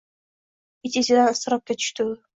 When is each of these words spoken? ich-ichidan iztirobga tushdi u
ich-ichidan 0.91 1.29
iztirobga 1.35 1.77
tushdi 1.83 2.07
u 2.09 2.15